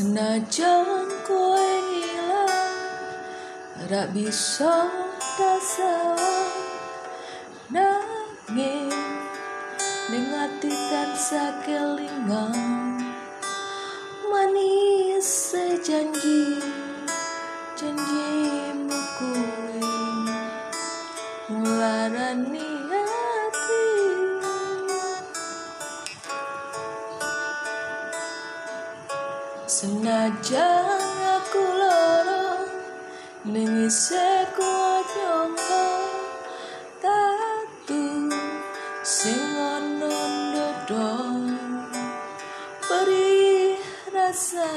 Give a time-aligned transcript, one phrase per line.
[0.00, 2.56] Senajan kowe ilang
[3.84, 4.88] Rak bisa
[5.36, 6.48] tasawan
[7.68, 8.88] Nanging
[10.08, 12.96] Ning ati tansah kelingan
[14.24, 16.59] Manis sejanji
[33.44, 35.56] mình sẽ có nhau không
[37.02, 37.36] ta
[37.86, 38.30] từng
[39.04, 41.40] sẽ ngon non được rồi
[42.90, 43.04] và
[44.12, 44.68] ra xa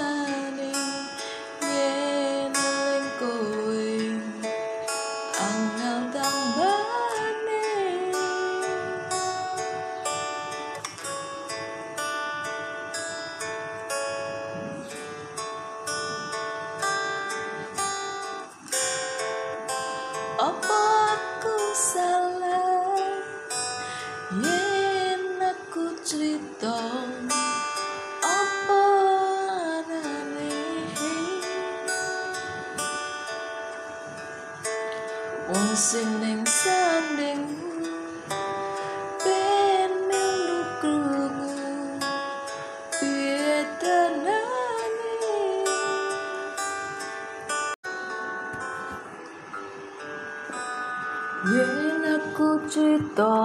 [51.44, 53.36] Yen aku cerita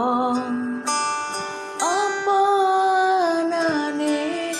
[1.82, 2.42] apa
[3.42, 4.54] anane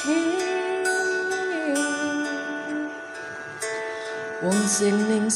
[4.43, 5.31] Wong sing ning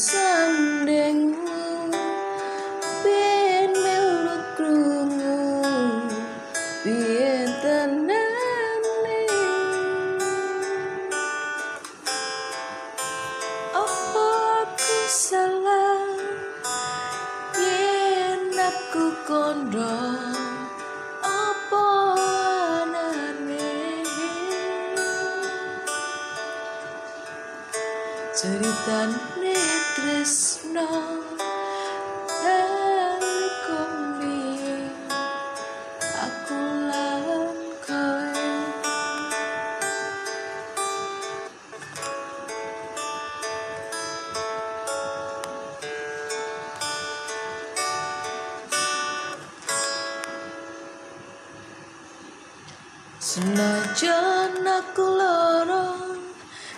[53.33, 55.97] Senajan aku loro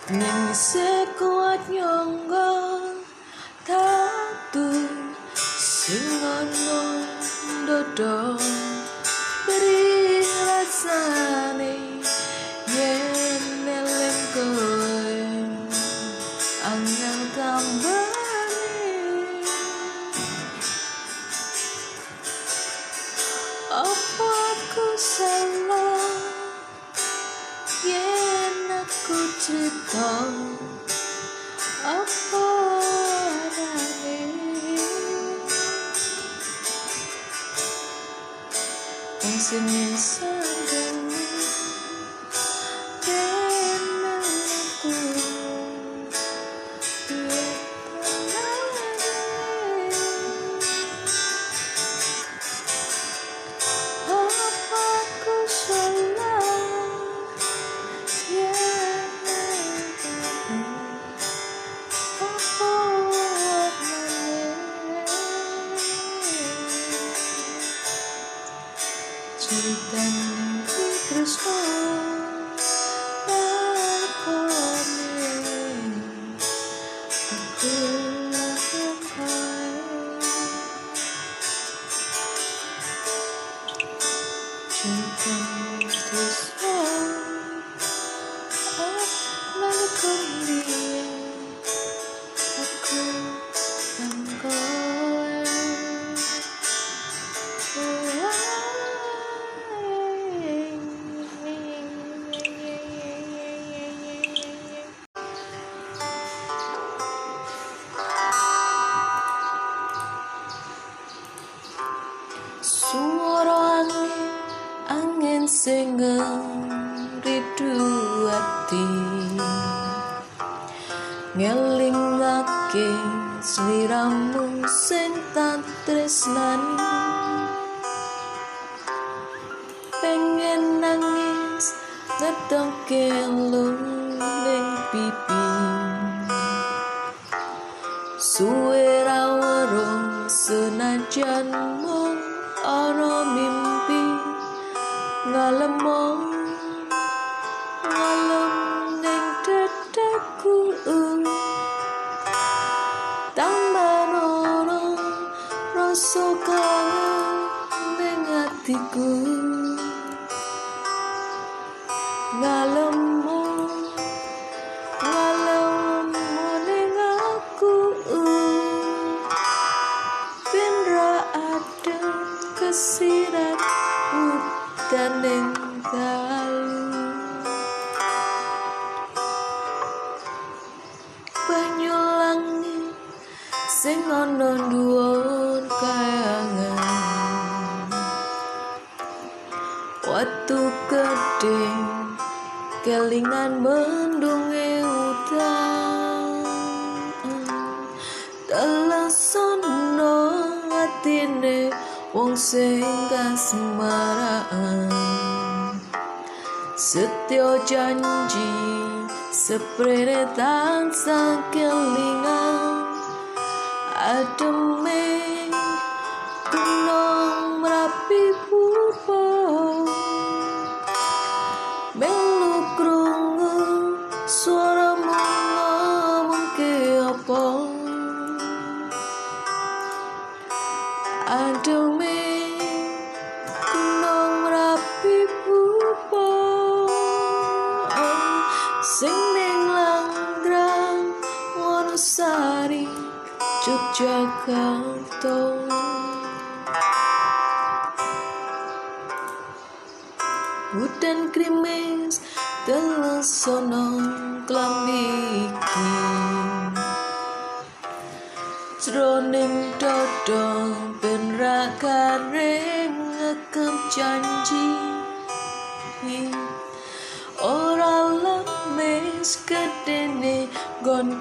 [0.08, 2.56] Ning isih kuat nyangga
[3.68, 4.88] Tatu
[5.36, 6.80] Sing ana
[7.60, 8.40] ndodho
[9.44, 11.45] Beri rasane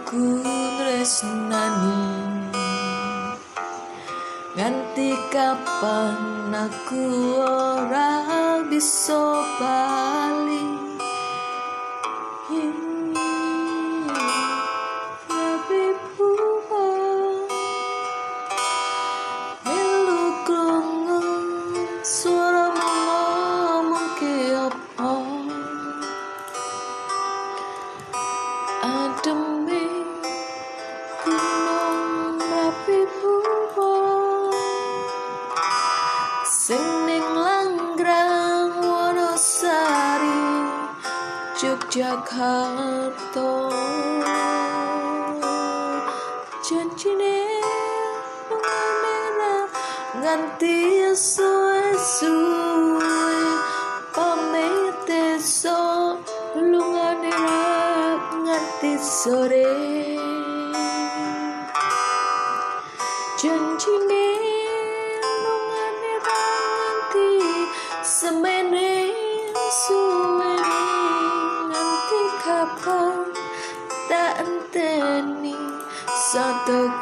[0.05, 0.45] aku
[0.77, 2.05] tresnani
[4.53, 10.54] Nganti kapan aku ora bisa balik?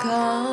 [0.02, 0.51] 高。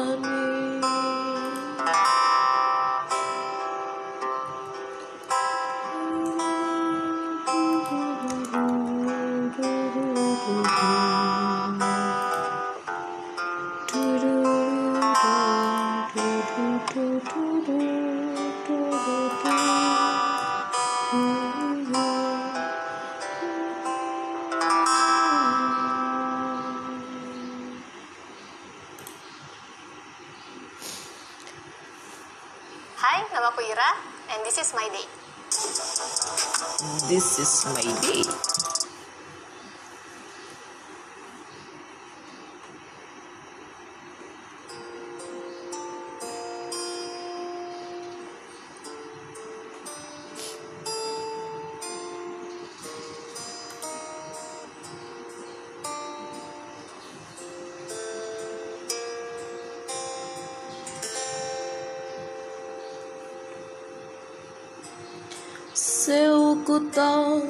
[66.65, 67.41] kuto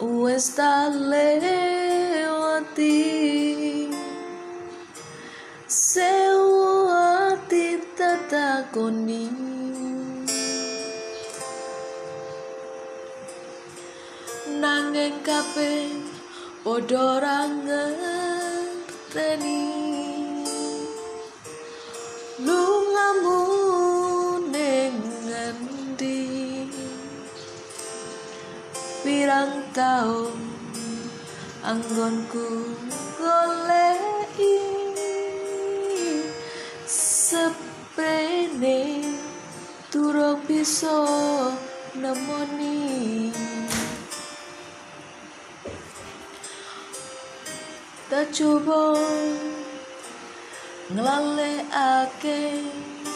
[0.00, 0.58] wis
[1.10, 2.98] lewati.
[5.86, 9.24] Sewati tetakoni.
[14.60, 15.72] Nanging kape
[16.64, 18.09] padha ra ngerti
[29.70, 30.34] tau
[31.62, 32.74] anggonku
[33.14, 34.58] goleki
[36.90, 39.06] sepene
[39.94, 41.06] turung bisa
[41.94, 43.30] nemoni.
[48.10, 48.98] Tak coba
[50.90, 53.09] nglalekake jenengmu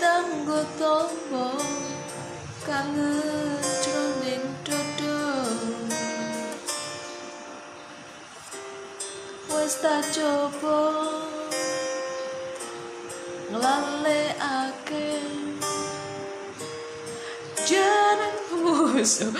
[0.00, 1.60] Tanggo tombo
[2.64, 5.20] kangen jroning dodo
[9.52, 10.80] Wes tak coba
[13.52, 15.20] nglalekake
[17.68, 19.36] jeneng musuh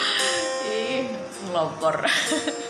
[0.68, 1.09] ih
[1.49, 2.04] ngelopor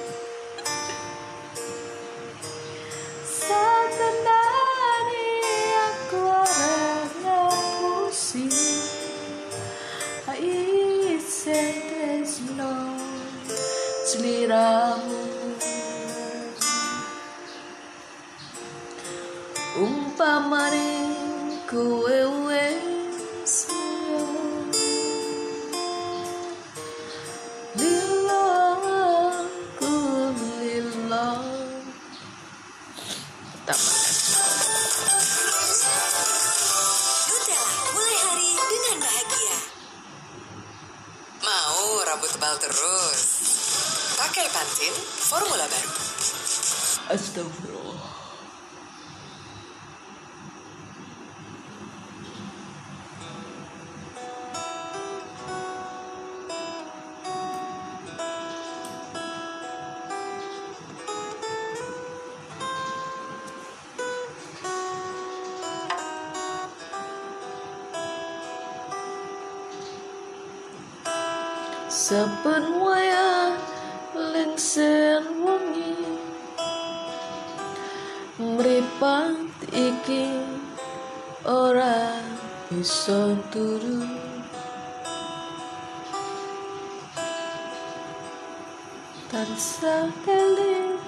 [21.71, 22.19] kowe
[22.51, 23.55] wes
[27.79, 28.47] Lilo
[29.79, 29.93] ku
[30.59, 31.29] lilo
[33.55, 33.91] Pertama
[37.31, 39.59] Nutella, mulai hari dengan bahagia.
[41.47, 43.19] Mau rambut tebal terus?
[44.19, 45.93] Pakai Pantene formula baru.
[47.15, 47.90] Astagfirullah
[72.21, 73.57] Saben wayah
[74.13, 76.21] lengsen wengi
[78.37, 80.29] mripat iki
[81.49, 82.21] ora
[82.69, 84.05] bisa turu.
[89.33, 91.01] Tansah eling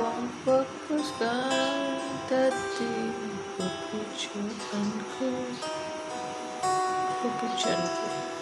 [0.00, 3.12] wong fokus kan dadi
[3.60, 5.49] pepujaanku
[7.60, 8.39] kitchen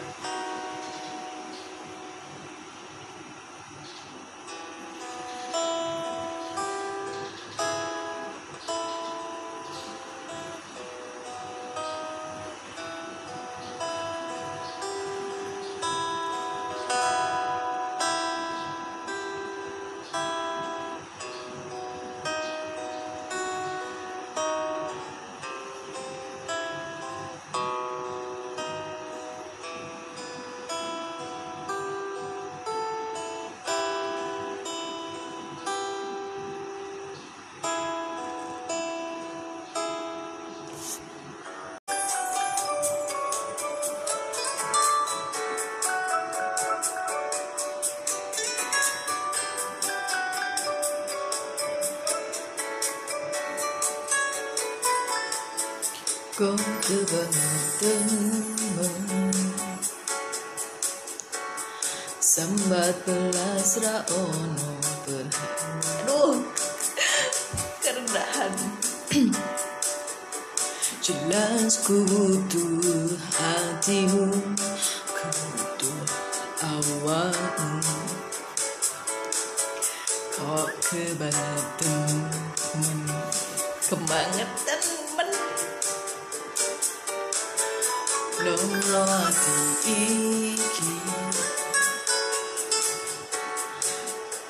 [56.38, 57.34] Kau teman
[62.22, 64.70] Sambat belas ra ono
[65.02, 66.38] berhan Aduh
[67.82, 68.54] Kerendahan.
[71.02, 74.30] Jelas ku butuh hatimu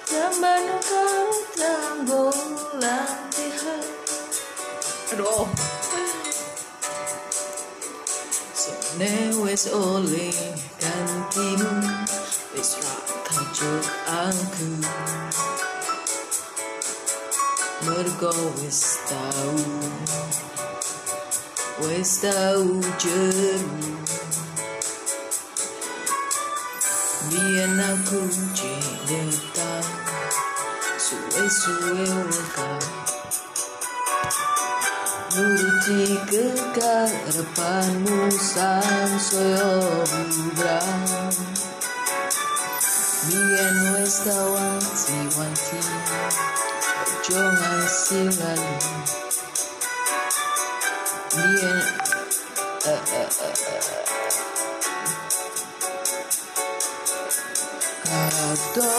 [0.08, 3.76] Ramanu kau teranggulan tiha
[5.12, 5.44] Aduh.
[8.56, 10.32] So now it's only
[10.80, 11.92] kantimu
[12.56, 14.70] Wis rak kajuk aku
[17.84, 18.32] Mergo
[18.64, 19.56] wis tau
[21.84, 22.64] Wis tau
[27.28, 28.08] We're not
[28.56, 29.47] cilik
[31.50, 32.68] suelta.
[35.34, 41.38] Nuruti kekarapanmu sang soyo bulan
[43.82, 45.78] no está wanti-wanti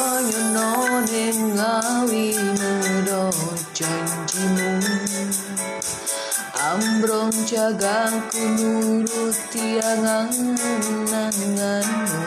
[0.10, 3.30] Katanya nonin ngawi medo
[3.78, 4.82] janjimu
[6.58, 12.26] Ambrong jagaku nuruti angan-anganmu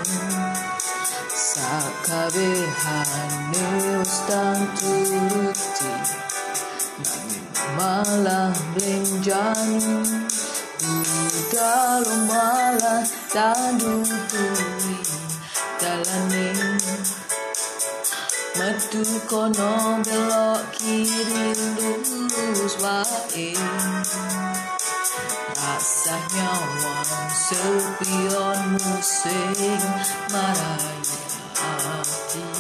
[1.35, 3.67] Sakabehane
[3.99, 5.91] ustang turuti
[7.03, 10.07] Nanging malah belenjani
[11.51, 14.07] Dalam malah dalane
[15.83, 16.72] Metu
[19.31, 23.49] kono belok kiri lurus wae
[25.59, 26.51] Rasanya
[26.83, 29.83] wong sepion musik
[30.31, 31.19] maraya
[31.59, 32.52] hati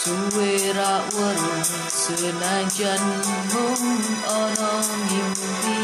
[0.00, 1.60] Suwe ra weruh
[1.92, 3.04] senajan
[3.52, 5.80] mung ana mimpi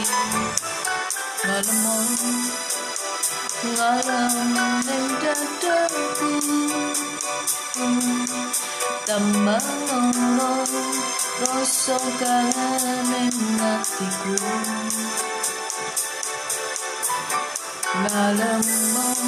[1.45, 2.17] Ngalemong
[3.77, 4.35] ngalam
[4.89, 6.33] ning dadaku
[9.05, 10.65] Tambah ngono
[11.45, 14.37] rasa kangen ning atiku
[18.01, 19.25] Ngalemong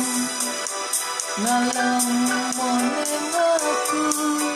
[1.44, 4.47] ngalemong ning aku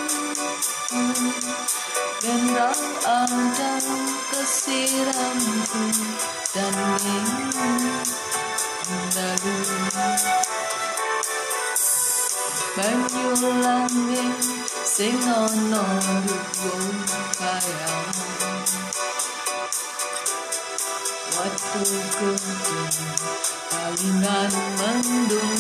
[2.23, 3.75] Gendang ada
[4.31, 5.87] kesiramku
[6.51, 6.77] dan
[9.13, 9.57] dalu
[12.73, 14.41] Banyu langit
[14.89, 15.85] sing ana
[16.25, 16.85] dhuwur
[17.37, 17.97] kaya.
[21.37, 21.85] Waktu
[22.17, 22.81] kunci
[23.69, 25.52] palingan mendungi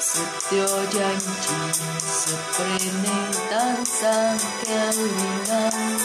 [0.00, 1.60] Setyo janji
[2.00, 3.18] seprene
[3.52, 6.00] tansah kelingan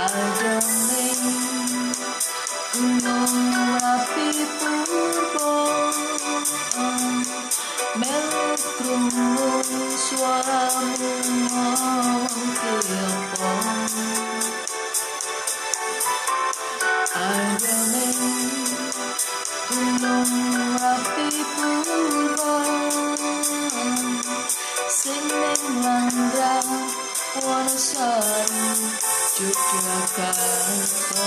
[0.00, 1.08] Adone
[2.72, 3.36] gunung
[3.84, 5.52] api purbo
[8.00, 9.52] Melkrungu
[9.92, 11.69] suaramu
[25.90, 26.54] Sandra
[27.42, 28.66] Wonosari
[29.40, 31.26] Yogyakarta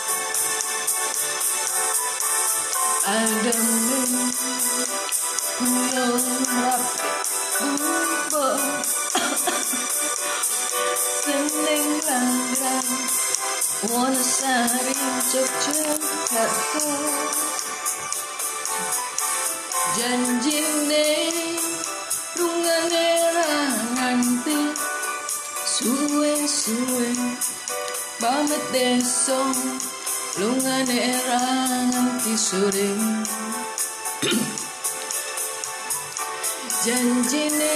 [3.27, 4.31] mình
[5.61, 6.79] nhiều mặt
[7.61, 8.59] bướng bợn
[11.25, 12.83] khiến anh làm rằng
[13.89, 14.93] muốn xa đi
[15.33, 16.79] chập chững thật cô
[19.97, 21.33] dần riêng đến
[22.37, 24.73] đúng ngân nghe là ngành tin
[25.65, 27.15] suối suối
[28.21, 29.53] ba mất đèn sông
[30.39, 32.89] lungane nganti sore.
[36.83, 37.75] Janjine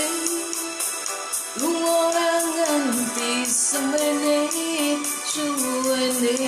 [1.59, 4.39] lungora nganti semene.
[5.35, 6.39] Suwene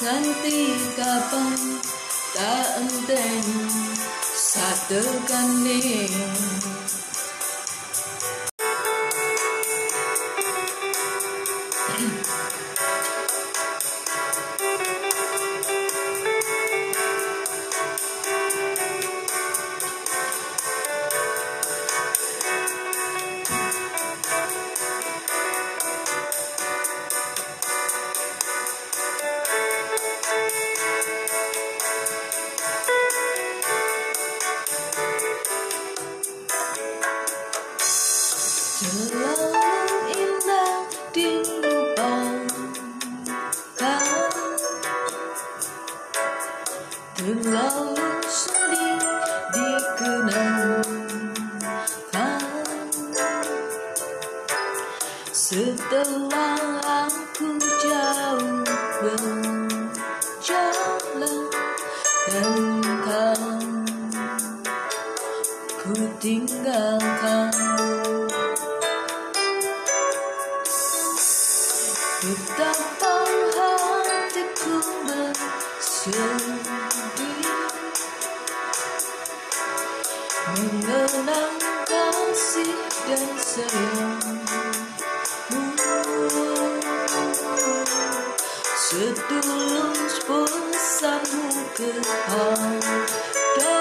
[0.00, 0.58] nganti
[0.96, 1.52] kapan?
[2.32, 3.68] Tak enteni
[4.32, 5.80] satekane
[88.96, 93.76] Ketulus pesanmu kepada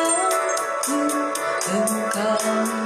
[1.71, 2.84] engkau.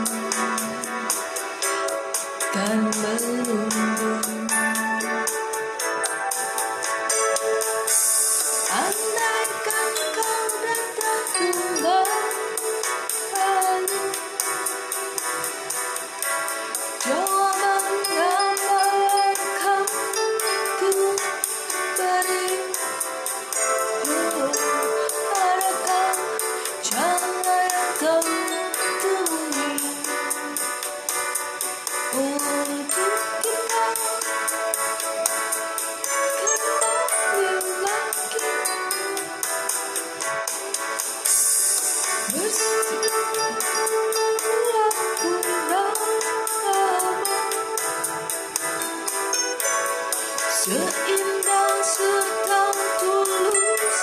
[50.59, 52.63] Seindah serta
[52.99, 53.99] tulus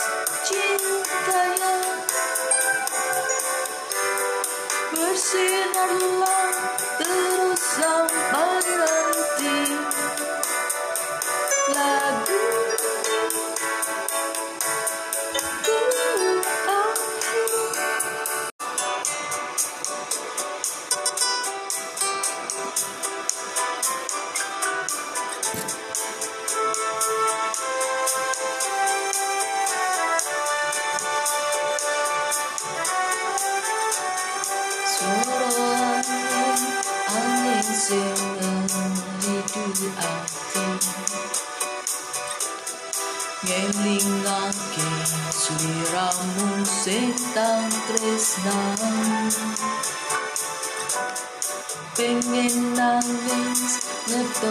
[0.49, 1.77] cintanya
[4.89, 6.16] Bersinarlah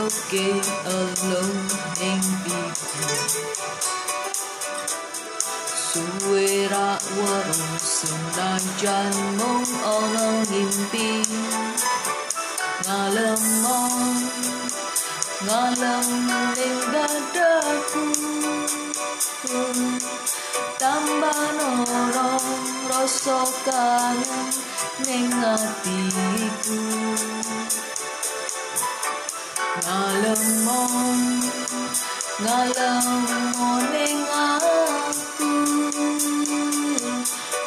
[0.05, 1.65] okay alone
[1.97, 2.61] and be
[5.65, 11.25] Suera warung senajan mong orang mimpi
[12.85, 14.21] Ngalemong,
[15.41, 16.09] ngalem
[16.53, 18.05] ning dadaku
[20.77, 22.49] Tambah norong
[22.93, 24.53] rasa kangen
[25.01, 26.81] ning atiku
[29.75, 31.19] Ngalamon
[32.39, 35.55] Ngalamon ning aku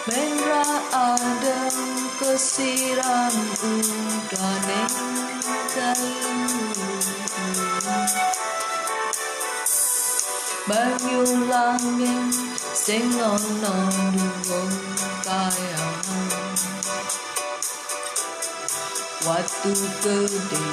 [0.09, 1.77] Benra adem
[2.17, 4.97] kesiram udan ning
[5.77, 6.33] kayu
[10.69, 12.35] Bao nhiêu langit
[12.77, 13.77] sing ono
[14.13, 14.77] duwong
[15.25, 15.85] kaya
[19.27, 20.67] Waktu gede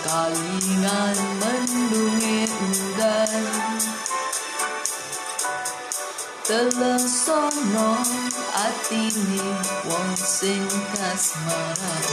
[0.00, 3.44] kalingan mendungi udan
[6.40, 7.92] Telesono
[8.56, 9.44] atine
[9.84, 10.64] wong sing
[10.96, 12.08] kasmaran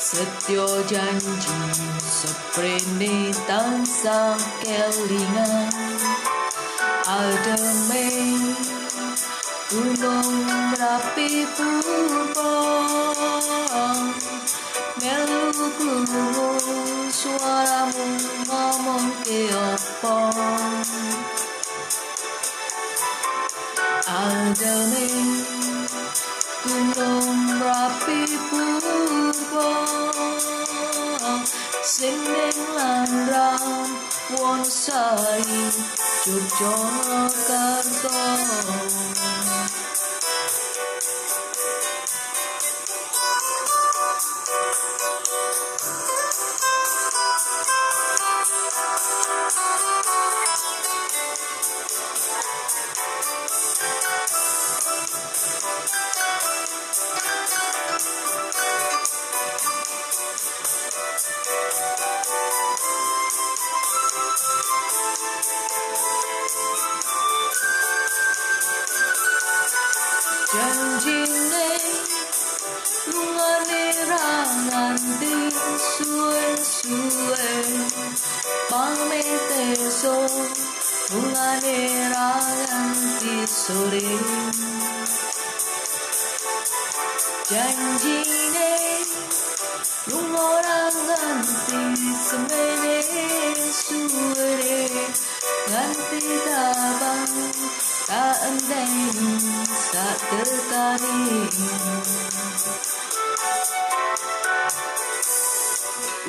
[0.00, 1.60] Setyo janji
[2.00, 5.68] seprene tansah kelingan.
[7.04, 8.08] Ademe
[9.72, 12.52] gunung merapi purba
[15.00, 15.48] Melu
[15.80, 16.28] krungu
[17.08, 18.08] suaramu
[18.44, 20.18] ngomong ke apa
[24.04, 25.08] Ademe
[26.68, 28.20] gunung merapi
[28.52, 29.72] purba
[31.80, 33.88] Sing ning landram
[34.36, 35.64] Wonosari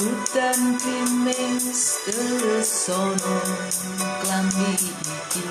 [0.03, 3.37] Udan krimis tersono
[4.19, 5.43] klambi iki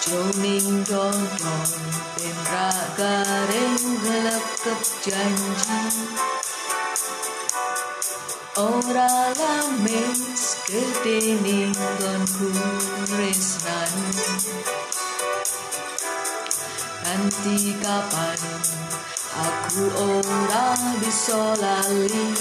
[0.00, 1.68] Jroning dodon
[2.16, 5.80] ben ra gareng gelekep janji
[8.56, 12.50] Ora lamis ketene nggonku
[13.04, 14.32] tresnani
[17.04, 18.79] Nanti kapan
[19.30, 22.34] aku ora bisa lali.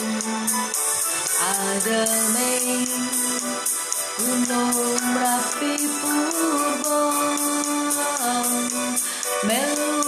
[1.39, 2.85] Ada mei
[4.17, 7.03] gunung merapi purba.
[9.39, 9.99] Melu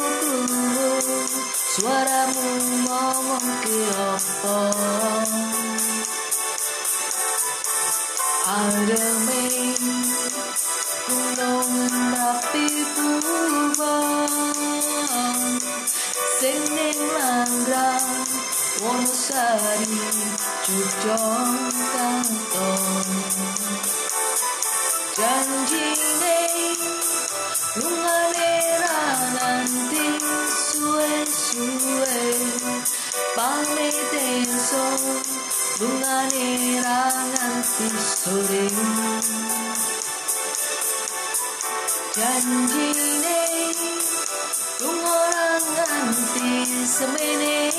[1.71, 2.51] suaramu
[2.83, 4.59] ngomong ke apa
[8.43, 9.71] Ada mei
[11.07, 11.71] gunung
[12.11, 13.95] merapi purba
[16.51, 18.07] dinding langgang
[18.83, 19.99] Wong sari
[20.67, 23.07] cucong kantong
[25.15, 25.87] Janji
[26.19, 26.75] nei
[27.79, 28.55] Lungane
[29.39, 30.07] nanti
[30.51, 32.19] suwe-suwe
[33.37, 34.85] Pane tenso
[35.79, 36.51] Lungane
[36.83, 38.65] nanti sore
[42.11, 42.89] Janji
[43.23, 43.60] nei
[44.81, 47.69] Lungolang nganti semene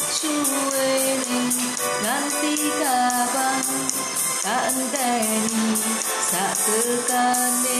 [0.00, 1.40] suwene
[2.00, 3.64] nganti kapan
[4.40, 5.76] tak enteni
[6.24, 7.78] sak tekane